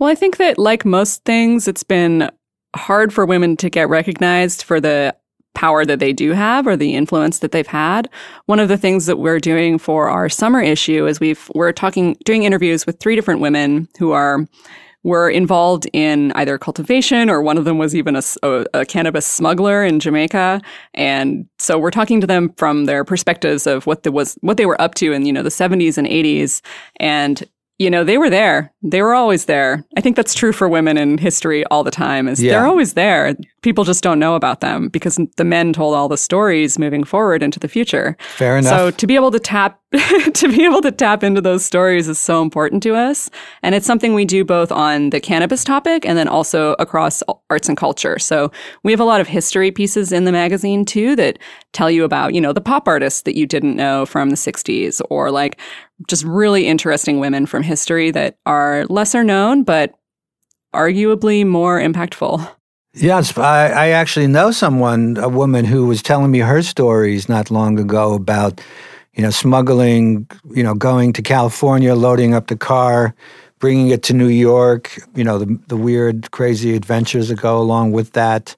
[0.00, 2.30] Well, I think that like most things, it's been
[2.76, 5.14] hard for women to get recognized for the
[5.54, 8.08] power that they do have or the influence that they've had.
[8.46, 12.16] One of the things that we're doing for our summer issue is we've we're talking
[12.24, 14.46] doing interviews with three different women who are
[15.02, 19.26] were involved in either cultivation or one of them was even a, a, a, cannabis
[19.26, 20.60] smuggler in Jamaica.
[20.92, 24.66] And so we're talking to them from their perspectives of what the was what they
[24.66, 26.60] were up to in you know the 70s and 80s
[26.96, 27.42] and
[27.80, 28.70] you know, they were there.
[28.82, 29.82] They were always there.
[29.96, 32.28] I think that's true for women in history all the time.
[32.28, 32.52] Is yeah.
[32.52, 33.34] they're always there.
[33.62, 37.42] People just don't know about them because the men told all the stories moving forward
[37.42, 38.18] into the future.
[38.36, 38.70] Fair enough.
[38.70, 39.79] So to be able to tap
[40.34, 43.28] to be able to tap into those stories is so important to us.
[43.64, 47.68] And it's something we do both on the cannabis topic and then also across arts
[47.68, 48.16] and culture.
[48.20, 48.52] So
[48.84, 51.40] we have a lot of history pieces in the magazine too that
[51.72, 55.00] tell you about, you know, the pop artists that you didn't know from the 60s
[55.10, 55.58] or like
[56.06, 59.98] just really interesting women from history that are lesser known, but
[60.72, 62.48] arguably more impactful.
[62.94, 67.50] Yes, I, I actually know someone, a woman who was telling me her stories not
[67.50, 68.60] long ago about
[69.20, 73.14] you know, smuggling, you know, going to California, loading up the car,
[73.58, 77.92] bringing it to New York, you know, the, the weird, crazy adventures that go along
[77.92, 78.56] with that.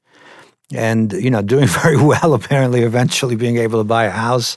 [0.73, 4.57] And, you know, doing very well, apparently, eventually being able to buy a house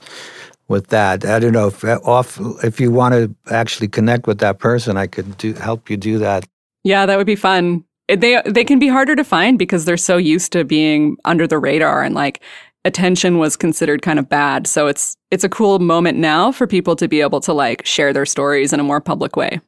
[0.68, 1.24] with that.
[1.24, 5.08] I don't know if off if you want to actually connect with that person, I
[5.08, 6.46] could do help you do that.
[6.84, 7.84] Yeah, that would be fun.
[8.06, 11.58] They they can be harder to find because they're so used to being under the
[11.58, 12.42] radar and like
[12.86, 14.66] attention was considered kind of bad.
[14.66, 18.12] So it's it's a cool moment now for people to be able to like share
[18.12, 19.60] their stories in a more public way.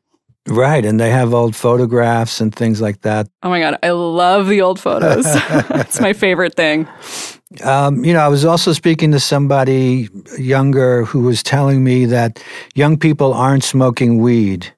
[0.46, 3.28] Right, and they have old photographs and things like that.
[3.42, 5.26] Oh my god, I love the old photos.
[5.28, 6.88] it's my favorite thing.
[7.62, 12.42] Um, you know, I was also speaking to somebody younger who was telling me that
[12.74, 14.72] young people aren't smoking weed,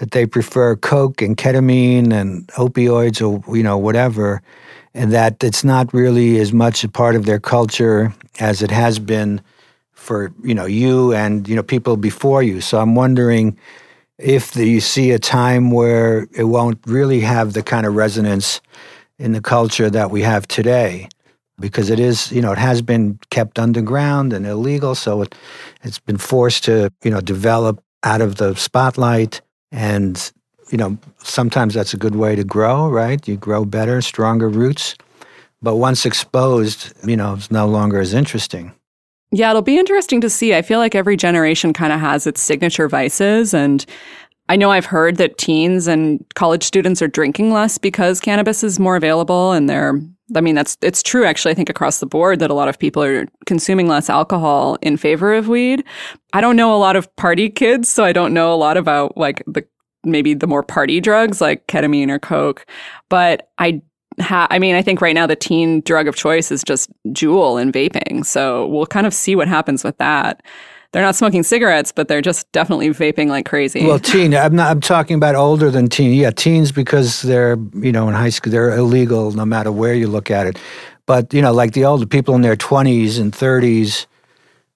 [0.00, 4.42] that they prefer coke and ketamine and opioids or you know whatever
[4.94, 8.98] and that it's not really as much a part of their culture as it has
[8.98, 9.40] been
[9.92, 12.60] for you know you and you know people before you.
[12.60, 13.56] So I'm wondering
[14.18, 18.60] if the, you see a time where it won't really have the kind of resonance
[19.18, 21.08] in the culture that we have today
[21.58, 25.34] because it is you know it has been kept underground and illegal so it
[25.82, 30.32] it's been forced to you know develop out of the spotlight and
[30.70, 33.26] you know, sometimes that's a good way to grow, right?
[33.26, 34.94] You grow better, stronger roots.
[35.62, 38.72] But once exposed, you know, it's no longer as interesting.
[39.32, 40.54] Yeah, it'll be interesting to see.
[40.54, 43.52] I feel like every generation kind of has its signature vices.
[43.52, 43.84] And
[44.48, 48.80] I know I've heard that teens and college students are drinking less because cannabis is
[48.80, 50.00] more available and they're
[50.34, 52.78] I mean that's it's true actually I think across the board that a lot of
[52.78, 55.84] people are consuming less alcohol in favor of weed.
[56.32, 59.16] I don't know a lot of party kids so I don't know a lot about
[59.16, 59.64] like the
[60.04, 62.66] maybe the more party drugs like ketamine or coke.
[63.08, 63.82] But I
[64.20, 67.60] ha- I mean, I think right now the teen drug of choice is just Juul
[67.60, 68.24] and vaping.
[68.24, 70.42] So we'll kind of see what happens with that.
[70.92, 73.86] They're not smoking cigarettes, but they're just definitely vaping like crazy.
[73.86, 74.34] Well, teen.
[74.34, 74.70] I'm not.
[74.70, 76.12] I'm talking about older than teen.
[76.12, 80.08] Yeah, teens because they're you know in high school they're illegal no matter where you
[80.08, 80.58] look at it.
[81.06, 84.06] But you know, like the older people in their 20s and 30s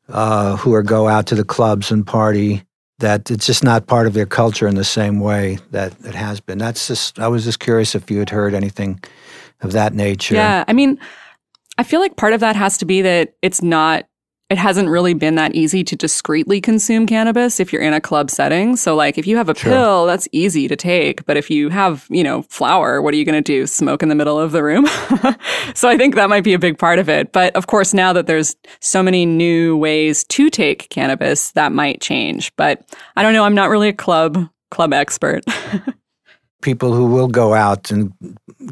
[0.08, 2.64] uh, who are go out to the clubs and party
[2.98, 6.40] that it's just not part of their culture in the same way that it has
[6.40, 6.58] been.
[6.58, 9.02] That's just, I was just curious if you had heard anything
[9.62, 10.34] of that nature.
[10.34, 10.64] Yeah.
[10.68, 10.98] I mean,
[11.76, 14.06] I feel like part of that has to be that it's not
[14.54, 18.30] it hasn't really been that easy to discreetly consume cannabis if you're in a club
[18.30, 18.76] setting.
[18.76, 19.72] So like if you have a sure.
[19.72, 23.24] pill, that's easy to take, but if you have, you know, flower, what are you
[23.24, 23.66] going to do?
[23.66, 24.86] Smoke in the middle of the room?
[25.74, 27.32] so I think that might be a big part of it.
[27.32, 32.00] But of course, now that there's so many new ways to take cannabis, that might
[32.00, 32.54] change.
[32.54, 35.42] But I don't know, I'm not really a club club expert.
[36.64, 38.10] People who will go out and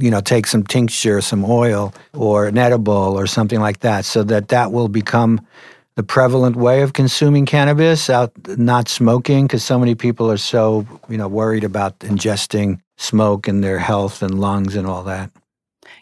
[0.01, 4.25] you know take some tincture, some oil or an edible or something like that so
[4.25, 5.41] that that will become
[5.95, 10.87] the prevalent way of consuming cannabis, out not smoking, because so many people are so
[11.11, 15.31] you know worried about ingesting smoke and their health and lungs and all that.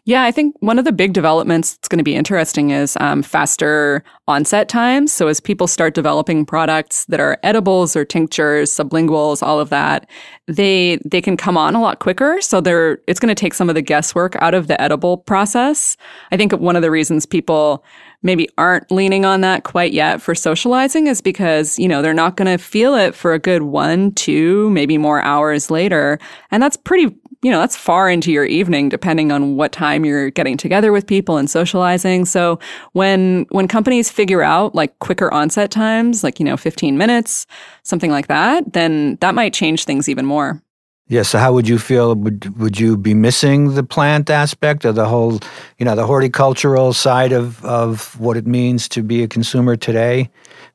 [0.04, 3.22] Yeah, I think one of the big developments that's going to be interesting is um,
[3.22, 5.12] faster onset times.
[5.12, 10.08] So as people start developing products that are edibles or tinctures, sublinguals, all of that,
[10.46, 12.40] they they can come on a lot quicker.
[12.40, 15.96] So they're it's going to take some of the guesswork out of the edible process.
[16.32, 17.84] I think one of the reasons people
[18.22, 22.36] maybe aren't leaning on that quite yet for socializing is because, you know, they're not
[22.36, 26.18] going to feel it for a good one, two, maybe more hours later.
[26.50, 30.30] And that's pretty you know, that's far into your evening, depending on what time you're
[30.30, 32.26] getting together with people and socializing.
[32.26, 32.58] So
[32.92, 37.46] when, when companies figure out like quicker onset times, like, you know, 15 minutes,
[37.82, 40.62] something like that, then that might change things even more.
[41.08, 41.22] Yeah.
[41.22, 42.14] So how would you feel?
[42.14, 45.40] Would would you be missing the plant aspect of the whole,
[45.76, 50.30] you know, the horticultural side of of what it means to be a consumer today?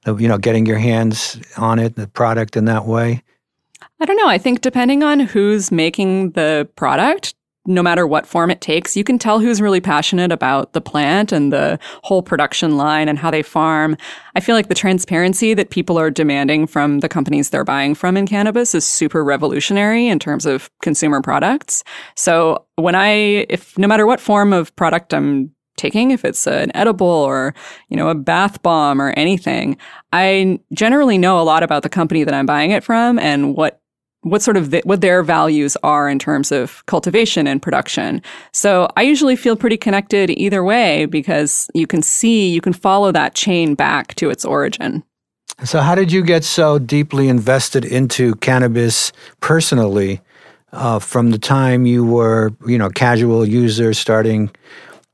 [0.05, 3.23] You know, getting your hands on it, the product in that way.
[3.99, 4.27] I don't know.
[4.27, 7.33] I think depending on who's making the product,
[7.67, 11.31] no matter what form it takes, you can tell who's really passionate about the plant
[11.31, 13.97] and the whole production line and how they farm.
[14.35, 18.17] I feel like the transparency that people are demanding from the companies they're buying from
[18.17, 21.83] in cannabis is super revolutionary in terms of consumer products.
[22.15, 26.71] So when I, if no matter what form of product I'm taking, if it's an
[26.75, 27.53] edible or,
[27.89, 29.77] you know, a bath bomb or anything,
[30.13, 33.81] I generally know a lot about the company that I'm buying it from and what
[34.25, 38.23] what sort of the, what their values are in terms of cultivation and production.
[38.51, 43.11] So I usually feel pretty connected either way because you can see, you can follow
[43.11, 45.03] that chain back to its origin.
[45.63, 49.11] So how did you get so deeply invested into cannabis
[49.41, 50.21] personally
[50.73, 54.49] uh, from the time you were, you know, casual user starting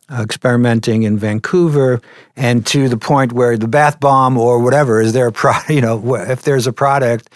[0.10, 2.02] uh, experimenting in Vancouver
[2.38, 5.82] and to the point where the bath bomb or whatever is there a product, you
[5.82, 7.30] know, if there's a product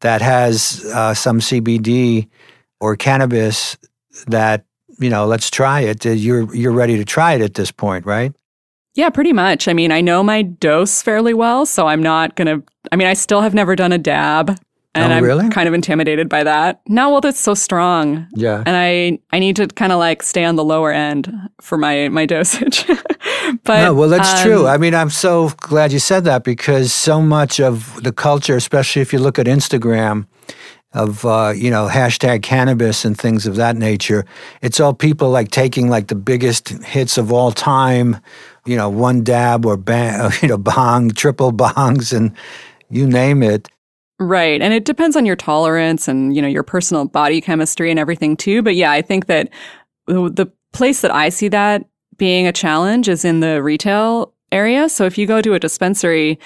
[0.00, 2.28] that has uh, some CBD
[2.80, 3.76] or cannabis
[4.26, 4.64] that
[4.98, 6.04] you know, let's try it.
[6.04, 8.32] Uh, you're you're ready to try it at this point, right?
[8.94, 9.68] Yeah, pretty much.
[9.68, 12.62] I mean, I know my dose fairly well, so I'm not gonna.
[12.90, 14.58] I mean, I still have never done a dab,
[14.94, 15.48] and oh, I'm really?
[15.50, 16.80] kind of intimidated by that.
[16.88, 18.26] No, well, that's so strong.
[18.34, 21.78] Yeah, and I I need to kind of like stay on the lower end for
[21.78, 22.86] my my dosage.
[23.64, 24.66] but no, well, that's um, true.
[24.66, 29.02] I mean, I'm so glad you said that because so much of the culture, especially
[29.02, 30.26] if you look at Instagram,
[30.92, 34.24] of uh, you know hashtag cannabis and things of that nature.
[34.62, 38.18] It's all people like taking like the biggest hits of all time,
[38.64, 42.32] you know, one dab or bang, you know, bong, triple bongs, and
[42.90, 43.68] you name it.
[44.20, 44.60] Right.
[44.60, 48.36] And it depends on your tolerance and, you know, your personal body chemistry and everything
[48.36, 48.62] too.
[48.62, 49.48] But yeah, I think that
[50.06, 51.84] the place that I see that
[52.16, 54.88] being a challenge is in the retail area.
[54.88, 56.38] So if you go to a dispensary,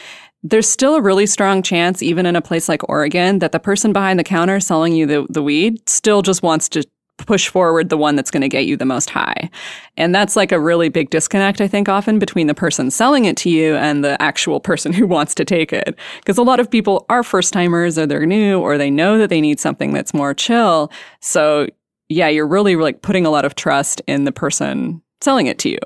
[0.42, 3.92] there's still a really strong chance, even in a place like Oregon, that the person
[3.92, 6.84] behind the counter selling you the, the weed still just wants to
[7.18, 9.50] push forward the one that's going to get you the most high.
[9.96, 13.36] And that's like a really big disconnect, I think, often between the person selling it
[13.38, 15.98] to you and the actual person who wants to take it.
[16.18, 19.30] Because a lot of people are first timers or they're new or they know that
[19.30, 20.90] they need something that's more chill.
[21.20, 21.68] So
[22.08, 25.70] yeah, you're really like putting a lot of trust in the person selling it to
[25.70, 25.78] you.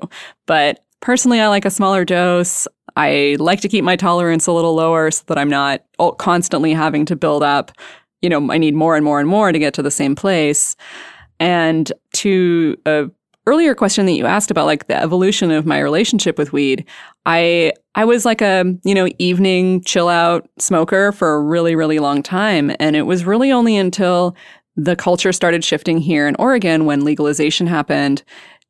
[0.45, 2.67] But personally, I like a smaller dose.
[2.95, 5.83] I like to keep my tolerance a little lower so that I'm not
[6.17, 7.71] constantly having to build up.
[8.21, 10.75] You know, I need more and more and more to get to the same place.
[11.39, 13.09] And to a
[13.45, 16.85] earlier question that you asked about like the evolution of my relationship with weed,
[17.25, 21.99] I I was like a, you know, evening chill out smoker for a really really
[21.99, 22.75] long time.
[22.79, 24.35] And it was really only until
[24.75, 28.23] the culture started shifting here in Oregon when legalization happened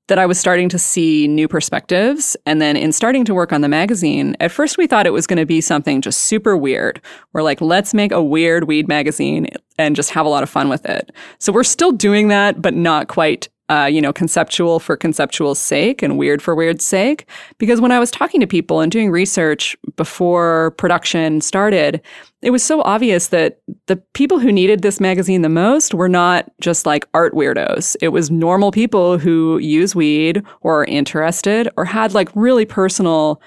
[0.07, 2.35] that I was starting to see new perspectives.
[2.45, 5.27] And then in starting to work on the magazine, at first we thought it was
[5.27, 7.01] going to be something just super weird.
[7.33, 10.69] We're like, let's make a weird weed magazine and just have a lot of fun
[10.69, 11.11] with it.
[11.39, 16.01] So we're still doing that, but not quite uh, you know, conceptual for conceptual's sake
[16.01, 17.27] and weird for weird's sake.
[17.57, 22.01] Because when I was talking to people and doing research before production started,
[22.41, 26.49] it was so obvious that the people who needed this magazine the most were not
[26.61, 27.95] just like art weirdos.
[28.01, 33.41] It was normal people who use weed or are interested or had like really personal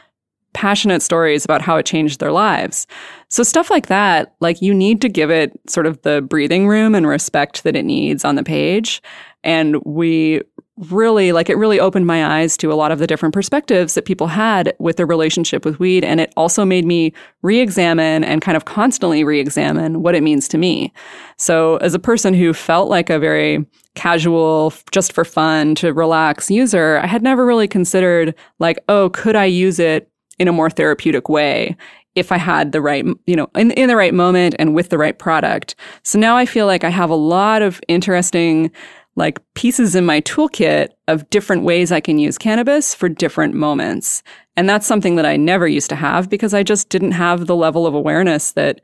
[0.52, 2.86] passionate stories about how it changed their lives.
[3.28, 6.94] So stuff like that, like you need to give it sort of the breathing room
[6.94, 9.00] and respect that it needs on the page.
[9.42, 10.42] And we
[10.88, 14.06] really like it really opened my eyes to a lot of the different perspectives that
[14.06, 17.12] people had with their relationship with weed and it also made me
[17.42, 20.90] re-examine and kind of constantly re-examine what it means to me
[21.36, 23.64] so as a person who felt like a very
[23.94, 29.36] casual just for fun to relax user i had never really considered like oh could
[29.36, 31.76] i use it in a more therapeutic way
[32.16, 34.98] if I had the right, you know, in, in the right moment and with the
[34.98, 35.76] right product.
[36.02, 38.72] So now I feel like I have a lot of interesting
[39.16, 44.22] like pieces in my toolkit of different ways I can use cannabis for different moments.
[44.56, 47.56] And that's something that I never used to have because I just didn't have the
[47.56, 48.80] level of awareness that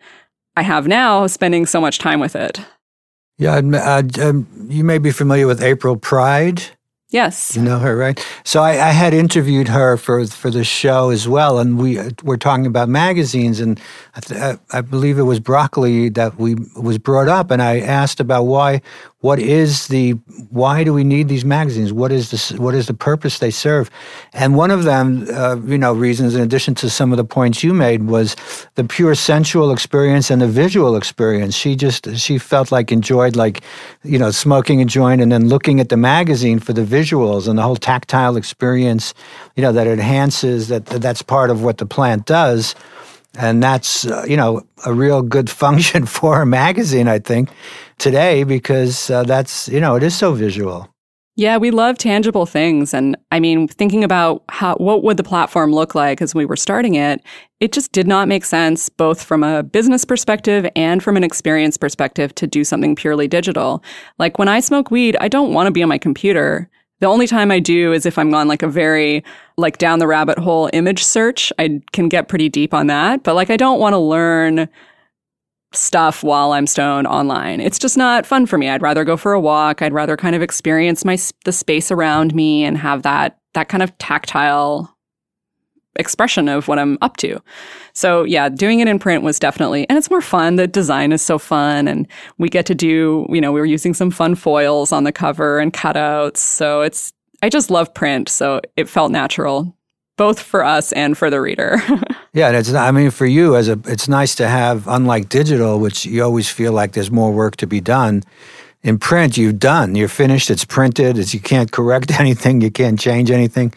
[0.56, 2.60] I have now spending so much time with it.
[3.38, 6.62] Yeah, uh, um, you may be familiar with April Pride.
[7.10, 7.54] Yes.
[7.54, 8.24] You know her, right?
[8.42, 12.36] So I, I, had interviewed her for for the show as well, and we were
[12.36, 13.78] talking about magazines, and
[14.16, 18.18] I, th- I believe it was broccoli that we was brought up, and I asked
[18.18, 18.82] about why
[19.20, 20.12] what is the
[20.50, 21.90] why do we need these magazines?
[21.90, 23.90] What is the what is the purpose they serve?
[24.34, 27.64] And one of them, uh, you know, reasons in addition to some of the points
[27.64, 28.36] you made was
[28.74, 31.54] the pure sensual experience and the visual experience.
[31.54, 33.62] She just she felt like enjoyed like,
[34.04, 37.58] you know, smoking a joint and then looking at the magazine for the visuals and
[37.58, 39.14] the whole tactile experience,
[39.56, 42.74] you know, that enhances that that's part of what the plant does
[43.38, 47.50] and that's uh, you know a real good function for a magazine i think
[47.98, 50.88] today because uh, that's you know it is so visual.
[51.38, 52.94] Yeah we love tangible things.
[52.94, 56.56] And i mean thinking about how what would the platform look like as we were
[56.56, 57.22] starting it
[57.60, 61.76] it just did not make sense both from a business perspective and from an experience
[61.76, 63.82] perspective to do something purely digital.
[64.18, 66.70] Like when i smoke weed i don't want to be on my computer
[67.00, 69.22] the only time I do is if I'm on like a very
[69.58, 71.52] like down the rabbit hole image search.
[71.58, 74.68] I can get pretty deep on that, but like I don't want to learn
[75.72, 77.60] stuff while I'm stoned online.
[77.60, 78.68] It's just not fun for me.
[78.68, 79.82] I'd rather go for a walk.
[79.82, 83.82] I'd rather kind of experience my the space around me and have that that kind
[83.82, 84.95] of tactile
[85.98, 87.40] expression of what I'm up to.
[87.92, 90.56] So yeah, doing it in print was definitely, and it's more fun.
[90.56, 92.06] The design is so fun and
[92.38, 95.58] we get to do, you know, we were using some fun foils on the cover
[95.58, 96.38] and cutouts.
[96.38, 98.28] So it's, I just love print.
[98.28, 99.76] So it felt natural
[100.16, 101.76] both for us and for the reader.
[102.32, 105.78] yeah, and it's I mean for you as a it's nice to have unlike digital
[105.78, 108.22] which you always feel like there's more work to be done.
[108.82, 112.98] In print you've done, you're finished, it's printed, it's you can't correct anything, you can't
[112.98, 113.72] change anything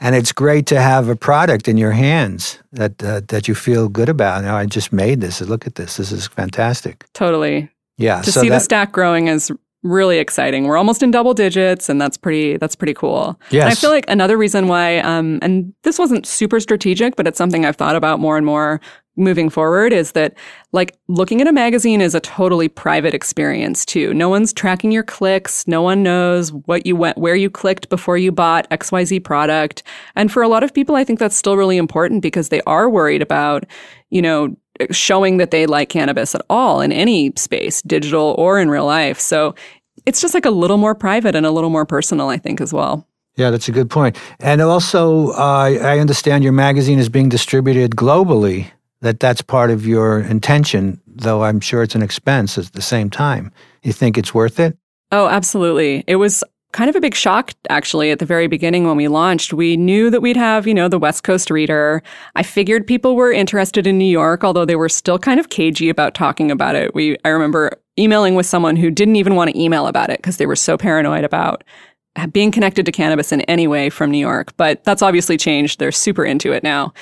[0.00, 3.88] and it's great to have a product in your hands that uh, that you feel
[3.88, 4.42] good about.
[4.42, 5.40] Now, I just made this.
[5.40, 5.98] Look at this.
[5.98, 7.06] This is fantastic.
[7.12, 7.70] Totally.
[7.98, 8.22] Yeah.
[8.22, 10.64] To so see that, the stack growing is really exciting.
[10.64, 13.38] We're almost in double digits, and that's pretty that's pretty cool.
[13.50, 13.64] Yes.
[13.64, 17.38] And I feel like another reason why, um, and this wasn't super strategic, but it's
[17.38, 18.80] something I've thought about more and more
[19.16, 20.34] moving forward is that
[20.72, 24.14] like looking at a magazine is a totally private experience too.
[24.14, 25.66] No one's tracking your clicks.
[25.66, 29.82] No one knows what you went, where you clicked before you bought XYZ product.
[30.16, 32.88] And for a lot of people, I think that's still really important because they are
[32.88, 33.64] worried about,
[34.10, 34.56] you know,
[34.90, 39.20] showing that they like cannabis at all in any space, digital or in real life.
[39.20, 39.54] So
[40.06, 42.72] it's just like a little more private and a little more personal, I think, as
[42.72, 43.06] well.
[43.36, 44.18] Yeah, that's a good point.
[44.40, 48.70] And also, uh, I understand your magazine is being distributed globally
[49.02, 53.10] that that's part of your intention, though I'm sure it's an expense at the same
[53.10, 53.52] time.
[53.82, 54.76] You think it's worth it?
[55.12, 56.04] Oh, absolutely.
[56.06, 59.52] It was kind of a big shock actually at the very beginning when we launched.
[59.52, 62.02] We knew that we'd have, you know, the West Coast reader.
[62.36, 65.88] I figured people were interested in New York, although they were still kind of cagey
[65.88, 66.94] about talking about it.
[66.94, 70.36] We I remember emailing with someone who didn't even want to email about it because
[70.36, 71.64] they were so paranoid about
[72.32, 74.56] being connected to cannabis in any way from New York.
[74.56, 75.80] But that's obviously changed.
[75.80, 76.92] They're super into it now.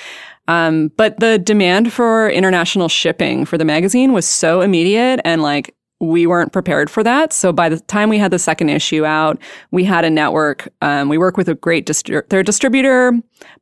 [0.49, 5.75] Um, but the demand for international shipping for the magazine was so immediate and like
[5.99, 7.31] we weren't prepared for that.
[7.33, 9.37] So by the time we had the second issue out,
[9.69, 10.67] we had a network.
[10.81, 13.13] Um, we work with a great distri- their distributor,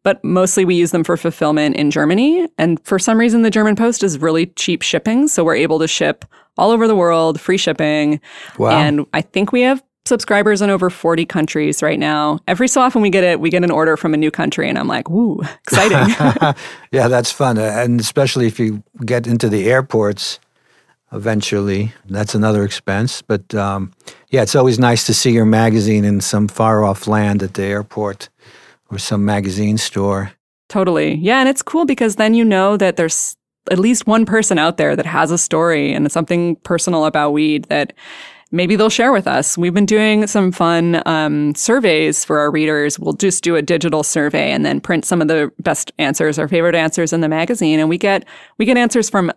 [0.04, 2.48] but mostly we use them for fulfillment in Germany.
[2.58, 5.88] And for some reason, the German Post is really cheap shipping, so we're able to
[5.88, 6.24] ship
[6.58, 8.22] all over the world, free shipping.
[8.58, 8.70] Wow.
[8.70, 12.40] And I think we have subscribers in over 40 countries right now.
[12.48, 14.78] Every so often we get it, we get an order from a new country and
[14.78, 16.16] I'm like, woo, exciting.
[16.92, 17.58] yeah, that's fun.
[17.58, 20.40] And especially if you get into the airports
[21.12, 23.22] eventually, that's another expense.
[23.22, 23.94] But um,
[24.30, 27.64] yeah, it's always nice to see your magazine in some far off land at the
[27.64, 28.30] airport
[28.90, 30.32] or some magazine store.
[30.70, 31.16] Totally.
[31.16, 31.40] Yeah.
[31.40, 33.38] And it's cool because then you know that there's
[33.72, 37.66] at least one person out there that has a story and something personal about weed
[37.66, 37.94] that
[38.52, 39.58] maybe they'll share with us.
[39.58, 43.00] We've been doing some fun um, surveys for our readers.
[43.00, 46.48] We'll just do a digital survey and then print some of the best answers, our
[46.48, 48.26] favorite answers in the magazine, and we get
[48.58, 49.32] we get answers from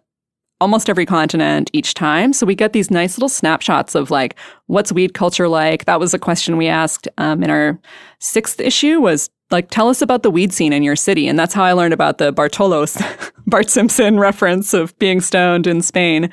[0.61, 2.33] almost every continent each time.
[2.33, 4.37] So we get these nice little snapshots of like
[4.67, 5.87] what's weed culture like.
[5.87, 7.79] That was a question we asked um, in our
[8.19, 11.55] sixth issue was like tell us about the weed scene in your city and that's
[11.55, 13.01] how i learned about the bartolos
[13.47, 16.31] bart simpson reference of being stoned in spain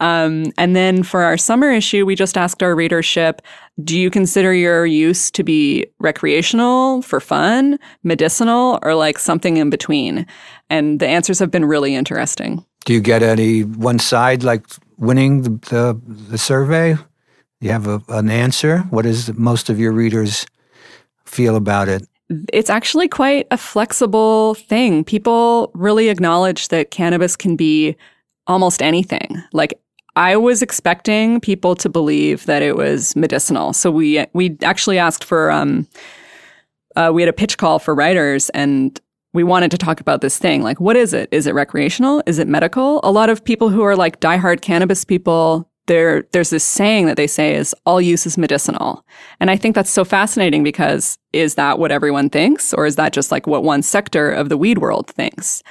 [0.00, 3.40] um, and then for our summer issue, we just asked our readership
[3.82, 9.68] do you consider your use to be recreational, for fun, medicinal, or like something in
[9.68, 10.26] between?
[10.70, 12.64] And the answers have been really interesting.
[12.84, 14.64] Do you get any one side like
[14.98, 16.96] winning the, the, the survey?
[17.64, 18.80] you have a, an answer?
[18.90, 20.46] What does most of your readers
[21.24, 22.06] feel about it?
[22.52, 25.02] It's actually quite a flexible thing.
[25.02, 27.96] People really acknowledge that cannabis can be
[28.46, 29.42] almost anything.
[29.52, 29.80] Like
[30.16, 33.72] I was expecting people to believe that it was medicinal.
[33.72, 35.88] So we we actually asked for um
[36.96, 39.00] uh, we had a pitch call for writers and
[39.32, 40.62] we wanted to talk about this thing.
[40.62, 41.28] Like, what is it?
[41.32, 42.22] Is it recreational?
[42.24, 43.00] Is it medical?
[43.02, 47.16] A lot of people who are like diehard cannabis people, there, there's this saying that
[47.16, 49.04] they say is all use is medicinal.
[49.40, 52.72] And I think that's so fascinating because is that what everyone thinks?
[52.72, 55.64] Or is that just like what one sector of the weed world thinks?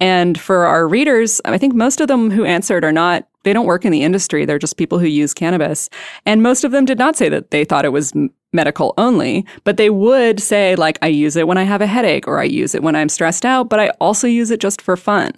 [0.00, 3.64] And for our readers, I think most of them who answered are not, they don't
[3.64, 4.44] work in the industry.
[4.44, 5.88] They're just people who use cannabis.
[6.26, 8.12] And most of them did not say that they thought it was
[8.52, 12.28] medical only, but they would say, like, I use it when I have a headache
[12.28, 14.98] or I use it when I'm stressed out, but I also use it just for
[14.98, 15.32] fun.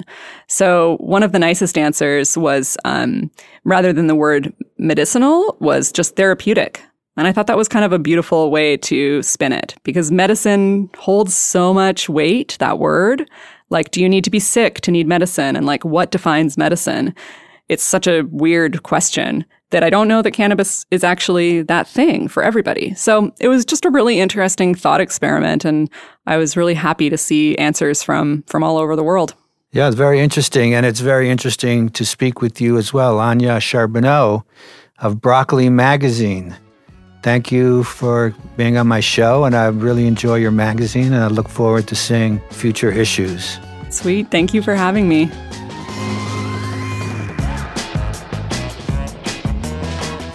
[0.49, 3.31] So one of the nicest answers was, um,
[3.63, 6.83] rather than the word medicinal, was just therapeutic.
[7.17, 10.91] And I thought that was kind of a beautiful way to spin it because medicine
[10.99, 13.31] holds so much weight, that word.
[13.69, 15.55] Like, do you need to be sick to need medicine?
[15.55, 17.15] And like, what defines medicine?
[17.71, 22.27] It's such a weird question that I don't know that cannabis is actually that thing
[22.27, 22.95] for everybody.
[22.95, 25.65] So it was just a really interesting thought experiment.
[25.65, 25.89] And
[26.27, 29.35] I was really happy to see answers from, from all over the world.
[29.71, 30.75] Yeah, it's very interesting.
[30.75, 34.45] And it's very interesting to speak with you as well, Anja Charbonneau
[34.99, 36.57] of Broccoli Magazine.
[37.23, 41.29] Thank you for being on my show, and I really enjoy your magazine, and I
[41.29, 43.59] look forward to seeing future issues.
[43.91, 44.31] Sweet.
[44.31, 45.31] Thank you for having me.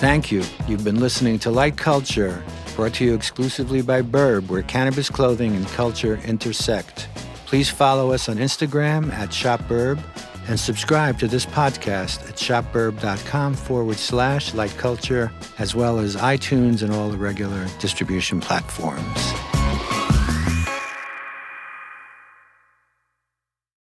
[0.06, 0.44] Thank you.
[0.68, 2.44] You've been listening to Light Culture,
[2.76, 7.08] brought to you exclusively by Burb, where cannabis clothing and culture intersect.
[7.48, 10.00] Please follow us on Instagram at ShopBurb
[10.48, 16.84] and subscribe to this podcast at shopburb.com forward slash light culture, as well as iTunes
[16.84, 19.55] and all the regular distribution platforms.